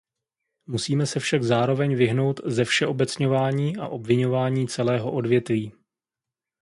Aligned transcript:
Musíme 0.65 1.05
se 1.05 1.19
však 1.19 1.43
zároveň 1.43 1.95
vyhnout 1.95 2.39
zevšeobecňování 2.45 3.77
a 3.77 3.87
obviňování 3.87 4.67
celého 4.67 5.11
odvětví. 5.11 5.71